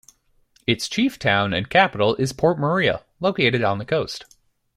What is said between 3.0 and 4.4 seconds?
located on the coast.